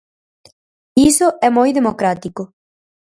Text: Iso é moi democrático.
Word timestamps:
Iso 1.09 1.27
é 1.47 1.49
moi 1.57 1.69
democrático. 1.79 2.43